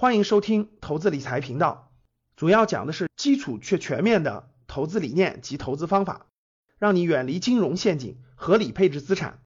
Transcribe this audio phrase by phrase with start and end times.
[0.00, 1.90] 欢迎收听投资理财频道，
[2.36, 6.26] 主要讲的是基础却全面的投资理念及投资方法，
[6.78, 9.42] 让你远离金融陷阱，合理配置资产。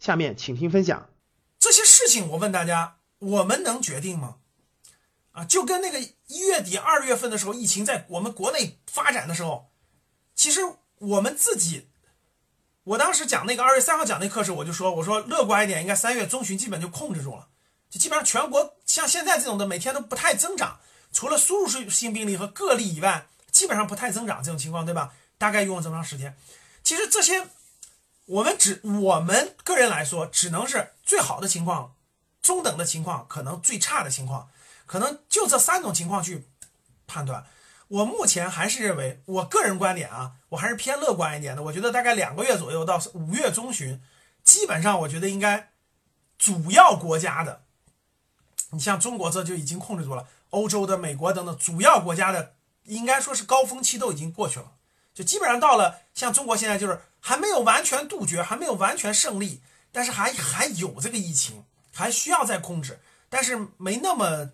[0.00, 1.08] 下面请听分享。
[1.60, 4.38] 这些事情，我问大家，我们能决定吗？
[5.30, 9.70] 啊，就跟那个一月底、二月份的时候，疫情在我们国内发展的时候，
[10.34, 10.62] 其实
[10.98, 11.90] 我们自己，
[12.82, 17.50] 我当时讲那个二月三号讲那课时，我就说，我说乐观一点，应该三月中旬基本就控制住了。
[17.92, 20.80] 就基本上全国像现在这种的每天都不太增长，
[21.12, 25.12] 除了输入性病例和个例以外，基本上不太增长这种情况，对吧？
[25.36, 26.34] 大概用了这么长时间。
[26.82, 27.48] 其实这些
[28.24, 31.94] 我们只我们个人来说，只能是最好的情况、
[32.40, 34.48] 中等的情况，可能最差的情况，
[34.86, 36.48] 可能就这三种情况去
[37.06, 37.44] 判断。
[37.88, 41.62] 我目前还是认为，我个人观点啊，我还是偏乐观一点的。
[41.64, 44.02] 我觉得大概两个月左右到五月中旬，
[44.42, 45.72] 基本上我觉得应该
[46.38, 47.64] 主要国家的。
[48.72, 52.54] 你像中国这就已经控制住了，欧洲的、美国等等主要国家的，
[52.84, 54.72] 应该说是高峰期都已经过去了，
[55.12, 59.60] 就基本上到了像中国现在就是还没有完全杜绝，还没有完全胜利，
[59.92, 62.98] 但是还还有这个疫情，还需要再控制，
[63.28, 64.52] 但是没那么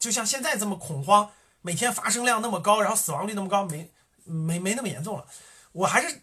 [0.00, 1.30] 就像现在这么恐慌，
[1.62, 3.92] 每天发生量那么高，然后死亡率那么高，没
[4.24, 5.26] 没没那么严重了。
[5.72, 6.22] 我还是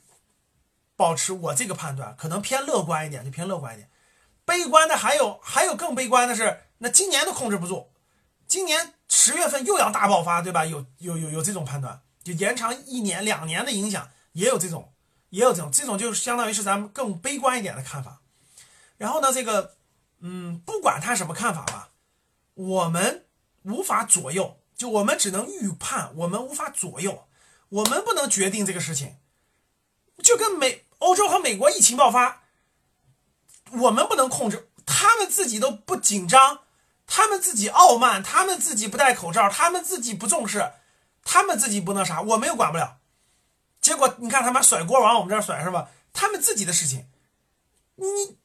[0.97, 3.89] 保持我这个判断，可能偏乐观一点，就偏乐观一点。
[4.43, 6.63] 悲观的还有还有更悲观的是。
[6.79, 7.91] 那今年都控制不住，
[8.47, 10.65] 今年十月份又要大爆发，对吧？
[10.65, 14.93] 有有有有这种判断，就延长一年两年的影响，也有这种，
[15.29, 18.21] 也有这种，这种就是相当于是咱们更悲观一点的看法。
[18.97, 19.75] 然后呢，这个，
[20.19, 21.89] 嗯，不管他什么看法吧，
[22.53, 23.25] 我们
[23.63, 27.27] 无法左右，就我们只能预判，我们无法左右，
[27.69, 29.17] 我们不能决定这个事情。
[30.23, 32.43] 就跟美欧洲和美国疫情爆发，
[33.71, 36.61] 我们不能控制，他们自己都不紧张。
[37.07, 40.73] 他们自己傲慢，他们自己不戴口罩，他们自己不重视，
[41.23, 42.99] 他们自己不那啥，我们又管不了。
[43.79, 45.89] 结果你看他们甩锅往我们这儿甩是吧？
[46.11, 47.07] 他们自己的事情，
[47.95, 48.37] 你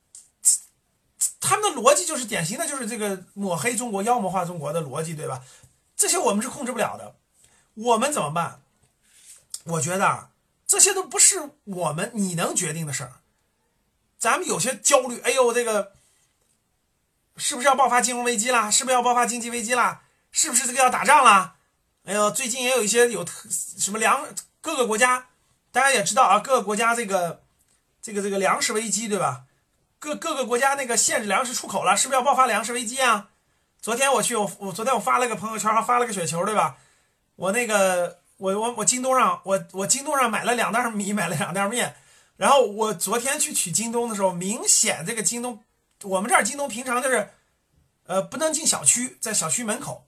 [1.40, 5.42] 他们的逻辑就是典型的，就是这个抹黑中国、妖魔化中国的逻辑，对吧？
[5.96, 7.16] 这些我们是控制不了的，
[7.74, 8.62] 我们怎么办？
[9.64, 10.30] 我觉得啊，
[10.68, 13.20] 这些都不是我们你能决定的事儿。
[14.18, 15.94] 咱们有些焦虑，哎呦这个。
[17.42, 18.70] 是不是要爆发金融危机啦？
[18.70, 20.02] 是不是要爆发经济危机啦？
[20.30, 21.56] 是不是这个要打仗啦？
[22.04, 24.28] 哎呦，最近也有一些有特什么粮，
[24.60, 25.26] 各个国家
[25.72, 27.42] 大家也知道啊，各个国家这个
[28.00, 29.42] 这个这个粮食危机，对吧？
[29.98, 33.30] 各各个国家那个限制粮食出口了，是不是要爆发粮食危机啊？
[33.80, 36.76] 昨天我去，我我昨天我发了个朋友圈，还发了个雪球，对吧？
[37.34, 41.96] 我那个我我我京东上，我我京东上买了两袋米，买了两袋面，
[42.36, 45.64] 然后我昨天去取京东的时候，明显这个京东。
[46.04, 47.30] 我们这儿京东平常就是，
[48.04, 50.06] 呃，不能进小区，在小区门口，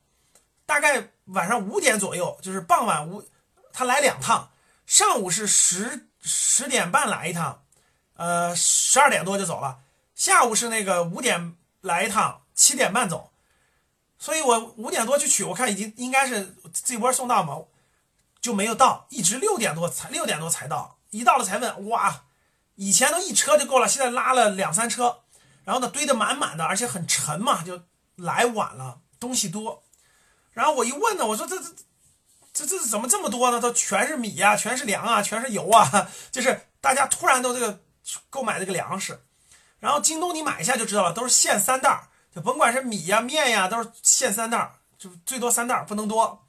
[0.66, 3.28] 大概晚上五点左右，就是傍晚五，
[3.72, 4.50] 他来两趟，
[4.86, 7.64] 上午是十十点半来一趟，
[8.14, 9.80] 呃，十二点多就走了，
[10.14, 13.32] 下午是那个五点来一趟，七点半走，
[14.18, 17.64] 所以我五点多去取，我看已经应该是这波送到嘛，
[18.40, 22.24] 就没有到，一直六点多才六点多才到，一到了才问，哇，
[22.74, 25.23] 以前都一车就够了，现在拉了两三车。
[25.64, 27.82] 然后呢，堆得满满的，而且很沉嘛，就
[28.16, 29.82] 来晚了，东西多。
[30.52, 31.72] 然后我一问呢，我说这这
[32.52, 33.60] 这这怎么这么多呢？
[33.60, 37.80] 都全是米呀，全是粮啊，全是油啊， 就是大家突然都这个
[38.30, 39.24] 购买这个粮食。
[39.80, 46.46] 然后京东你买一下就知道了，都是限三袋，就甭管是米呀、面呀，都是限三袋，就最多三袋，不能多。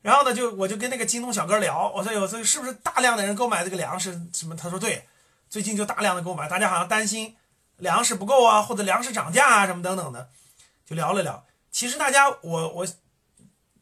[0.00, 4.20] 然后呢，就我就跟那个京东小哥聊，我说有这是不是大量的人购买这个粮食？
[4.32, 4.54] 什么？
[4.54, 5.08] 他说对，
[5.48, 7.36] 最近就大量的购买，大家好像担心。
[7.82, 10.30] 粮食不够啊，或者粮食涨价啊，什么等等的，
[10.86, 11.44] 就聊了聊。
[11.72, 12.86] 其实大家，我我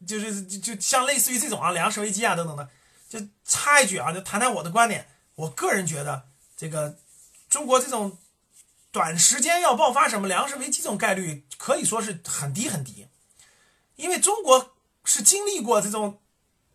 [0.06, 2.68] 就是就就像类似于这种啊，粮食危机啊等等的，
[3.10, 5.06] 就插一句啊，就谈谈我的观点。
[5.34, 6.22] 我个人觉得，
[6.56, 6.96] 这个
[7.50, 8.16] 中国这种
[8.90, 13.06] 短时间要爆发什么粮食危机这种概率，可以说是很低很低。
[13.96, 14.74] 因为中国
[15.04, 16.18] 是经历过这种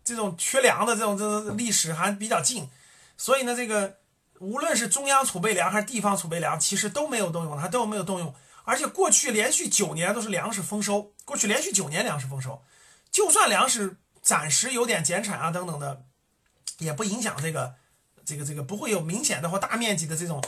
[0.03, 2.69] 这种缺粮的这种这种历史还比较近，
[3.17, 3.97] 所以呢，这个。
[4.39, 8.33] 无论是中央储备粮还是地方储备粮，其实都没有动用，它都没有动用。
[8.63, 12.63] 而且过去连续九年都是粮食丰收，过去连续九年粮食丰收，
[13.11, 16.03] 就算粮食暂时有点减产啊等等的，
[16.79, 17.75] 也不影响这个
[18.25, 20.43] 这个这个不会有明显的或大面积的这种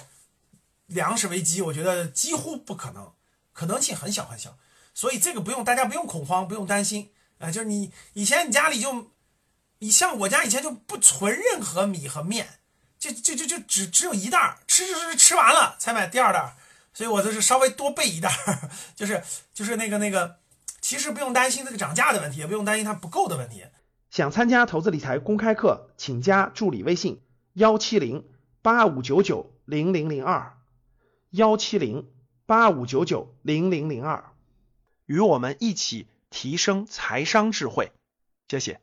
[0.87, 1.61] 粮食危机。
[1.61, 3.13] 我觉得几乎不可能，
[3.53, 4.57] 可能性很小很小。
[4.93, 7.51] 所以这个不用大家不用恐慌，不用担心啊。
[7.51, 9.11] 就是你以前你家里就，
[9.77, 12.59] 你像我家以前就不存任何米和面。
[12.99, 16.53] 就就就就只只有一袋儿，吃吃吃吃完了才买第二袋儿，
[16.93, 19.23] 所以我就是稍微多备一袋儿， 就是
[19.53, 20.37] 就是那个那个，
[20.81, 23.63] 其实不用担心这个涨价的问题，也不用担心它不够的问题。
[24.09, 27.21] 想参加投资理财公开课，请加助理微信
[27.53, 28.25] 幺七零
[28.61, 30.57] 八五九九零零零二
[31.29, 32.09] 幺七零
[32.45, 34.31] 八五九九零零零二，
[35.05, 37.91] 与我们一起提升财商智慧。
[38.47, 38.79] 谢谢。